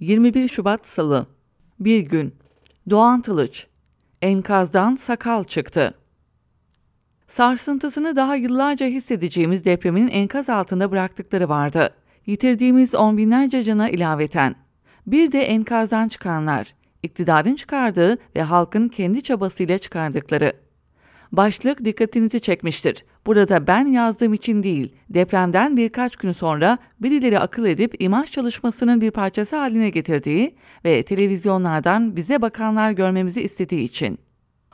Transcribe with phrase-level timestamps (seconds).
[0.00, 1.26] 21 Şubat Salı
[1.80, 2.34] Bir gün
[2.90, 3.66] Doğan Tılıç
[4.22, 5.94] Enkazdan sakal çıktı.
[7.28, 11.94] Sarsıntısını daha yıllarca hissedeceğimiz depremin enkaz altında bıraktıkları vardı.
[12.26, 14.56] Yitirdiğimiz on binlerce cana ilaveten.
[15.06, 20.52] Bir de enkazdan çıkanlar, iktidarın çıkardığı ve halkın kendi çabasıyla çıkardıkları.
[21.32, 23.04] Başlık dikkatinizi çekmiştir.
[23.26, 29.10] Burada ben yazdığım için değil, depremden birkaç gün sonra birileri akıl edip imaj çalışmasının bir
[29.10, 30.54] parçası haline getirdiği
[30.84, 34.18] ve televizyonlardan bize bakanlar görmemizi istediği için.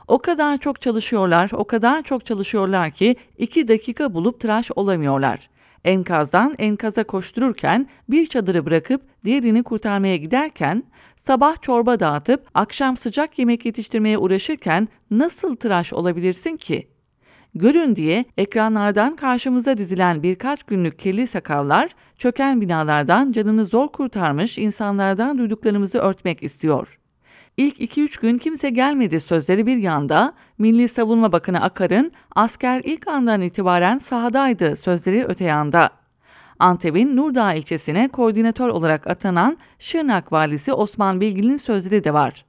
[0.07, 5.49] O kadar çok çalışıyorlar, o kadar çok çalışıyorlar ki iki dakika bulup tıraş olamıyorlar.
[5.85, 10.83] Enkazdan enkaza koştururken bir çadırı bırakıp diğerini kurtarmaya giderken,
[11.15, 16.87] sabah çorba dağıtıp akşam sıcak yemek yetiştirmeye uğraşırken nasıl tıraş olabilirsin ki?
[17.55, 25.37] Görün diye ekranlardan karşımıza dizilen birkaç günlük kirli sakallar, çöken binalardan canını zor kurtarmış insanlardan
[25.37, 26.99] duyduklarımızı örtmek istiyor.
[27.57, 33.41] İlk 2-3 gün kimse gelmedi sözleri bir yanda, Milli Savunma Bakanı Akar'ın asker ilk andan
[33.41, 35.89] itibaren sahadaydı sözleri öte yanda.
[36.59, 42.45] Antep'in Nurdağ ilçesine koordinatör olarak atanan Şırnak valisi Osman Bilgin'in sözleri de var.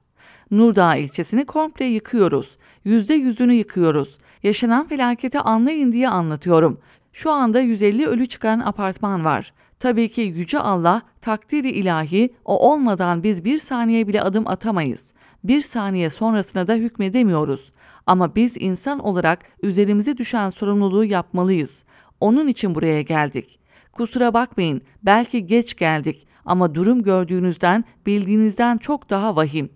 [0.51, 2.57] Nurdağ ilçesini komple yıkıyoruz.
[2.83, 4.17] Yüzde yüzünü yıkıyoruz.
[4.43, 6.79] Yaşanan felaketi anlayın diye anlatıyorum.
[7.13, 9.53] Şu anda 150 ölü çıkan apartman var.
[9.79, 15.13] Tabii ki Yüce Allah takdiri ilahi o olmadan biz bir saniye bile adım atamayız.
[15.43, 17.71] Bir saniye sonrasına da hükmedemiyoruz.
[18.07, 21.83] Ama biz insan olarak üzerimize düşen sorumluluğu yapmalıyız.
[22.19, 23.59] Onun için buraya geldik.
[23.91, 29.69] Kusura bakmayın, belki geç geldik ama durum gördüğünüzden, bildiğinizden çok daha vahim.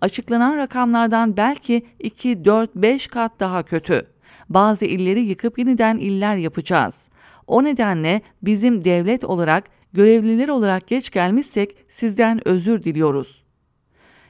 [0.00, 4.06] Açıklanan rakamlardan belki 2, 4, 5 kat daha kötü.
[4.50, 7.08] Bazı illeri yıkıp yeniden iller yapacağız.
[7.46, 13.44] O nedenle bizim devlet olarak, görevliler olarak geç gelmişsek sizden özür diliyoruz.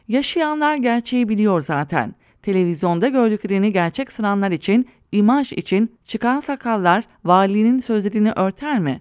[0.08, 2.14] Yaşayanlar gerçeği biliyor zaten.
[2.42, 9.00] Televizyonda gördüklerini gerçek sananlar için, imaj için çıkan sakallar valinin sözlerini örter mi?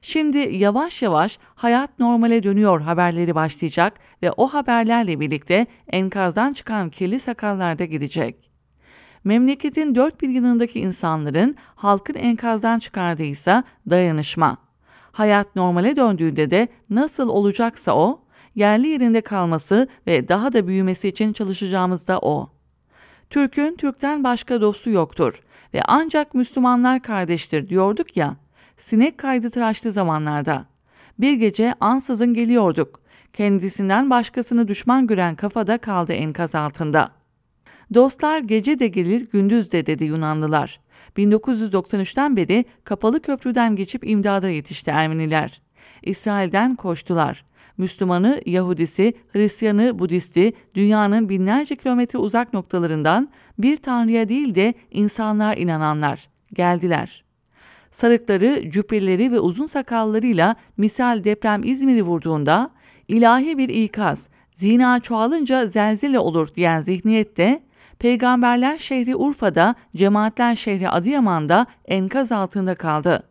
[0.00, 3.92] Şimdi yavaş yavaş hayat normale dönüyor haberleri başlayacak
[4.22, 8.55] ve o haberlerle birlikte enkazdan çıkan kirli sakallar da gidecek.
[9.26, 14.56] Memleketin dört bir yanındaki insanların halkın enkazdan çıkardıysa dayanışma.
[15.12, 18.20] Hayat normale döndüğünde de nasıl olacaksa o,
[18.54, 22.50] yerli yerinde kalması ve daha da büyümesi için çalışacağımız da o.
[23.30, 25.42] Türk'ün Türk'ten başka dostu yoktur
[25.74, 28.36] ve ancak Müslümanlar kardeştir diyorduk ya,
[28.76, 30.66] sinek kaydı tıraşlı zamanlarda.
[31.18, 33.00] Bir gece ansızın geliyorduk.
[33.32, 37.25] Kendisinden başkasını düşman gören kafada kaldı enkaz altında.
[37.94, 40.80] Dostlar gece de gelir gündüz de dedi Yunanlılar.
[41.16, 45.60] 1993'ten beri kapalı köprüden geçip imdada yetişti Ermeniler.
[46.02, 47.44] İsrail'den koştular.
[47.78, 56.28] Müslümanı, Yahudisi, Hristiyanı, Budisti dünyanın binlerce kilometre uzak noktalarından bir tanrıya değil de insanlığa inananlar
[56.52, 57.24] geldiler.
[57.90, 62.70] Sarıkları, cübbeleri ve uzun sakallarıyla misal deprem İzmir'i vurduğunda
[63.08, 67.65] ilahi bir ikaz, zina çoğalınca zelzele olur diyen zihniyette
[67.98, 73.22] Peygamberler şehri Urfa'da, cemaatler şehri Adıyaman'da enkaz altında kaldı.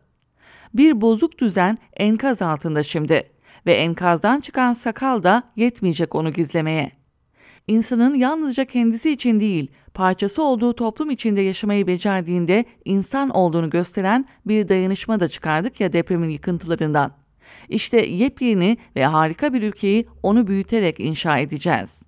[0.74, 3.30] Bir bozuk düzen enkaz altında şimdi
[3.66, 6.92] ve enkazdan çıkan sakal da yetmeyecek onu gizlemeye.
[7.66, 14.68] İnsanın yalnızca kendisi için değil, parçası olduğu toplum içinde yaşamayı becerdiğinde insan olduğunu gösteren bir
[14.68, 17.12] dayanışma da çıkardık ya depremin yıkıntılarından.
[17.68, 22.05] İşte yepyeni ve harika bir ülkeyi onu büyüterek inşa edeceğiz.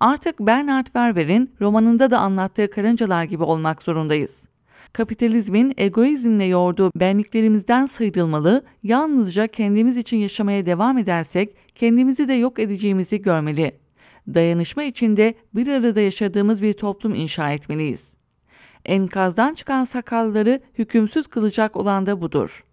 [0.00, 4.48] Artık Bernard Werber'in romanında da anlattığı karıncalar gibi olmak zorundayız.
[4.92, 13.22] Kapitalizmin egoizmle yoğurduğu benliklerimizden sıyrılmalı, yalnızca kendimiz için yaşamaya devam edersek kendimizi de yok edeceğimizi
[13.22, 13.72] görmeli.
[14.34, 18.16] Dayanışma içinde bir arada yaşadığımız bir toplum inşa etmeliyiz.
[18.84, 22.65] Enkazdan çıkan sakalları hükümsüz kılacak olan da budur.